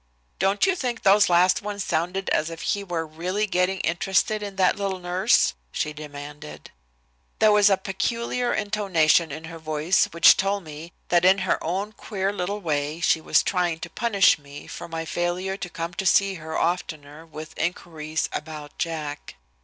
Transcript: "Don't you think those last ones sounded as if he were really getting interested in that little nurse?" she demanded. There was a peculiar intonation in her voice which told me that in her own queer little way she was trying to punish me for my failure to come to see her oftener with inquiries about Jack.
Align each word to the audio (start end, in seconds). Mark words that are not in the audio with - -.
"Don't 0.39 0.65
you 0.65 0.75
think 0.75 1.03
those 1.03 1.29
last 1.29 1.61
ones 1.61 1.83
sounded 1.83 2.27
as 2.31 2.49
if 2.49 2.61
he 2.63 2.83
were 2.83 3.05
really 3.05 3.45
getting 3.45 3.79
interested 3.81 4.41
in 4.41 4.55
that 4.55 4.75
little 4.75 4.97
nurse?" 4.97 5.53
she 5.71 5.93
demanded. 5.93 6.71
There 7.37 7.51
was 7.51 7.69
a 7.69 7.77
peculiar 7.77 8.51
intonation 8.51 9.31
in 9.31 9.43
her 9.43 9.59
voice 9.59 10.05
which 10.05 10.37
told 10.37 10.63
me 10.63 10.91
that 11.09 11.23
in 11.23 11.37
her 11.45 11.63
own 11.63 11.91
queer 11.91 12.33
little 12.33 12.61
way 12.61 12.99
she 12.99 13.21
was 13.21 13.43
trying 13.43 13.79
to 13.81 13.91
punish 13.91 14.39
me 14.39 14.65
for 14.65 14.87
my 14.87 15.05
failure 15.05 15.55
to 15.57 15.69
come 15.69 15.93
to 15.93 16.05
see 16.07 16.33
her 16.41 16.57
oftener 16.57 17.23
with 17.23 17.55
inquiries 17.59 18.27
about 18.33 18.75
Jack. 18.79 19.35